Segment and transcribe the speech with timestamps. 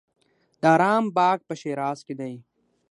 [0.61, 2.33] د ارم باغ په شیراز کې دی.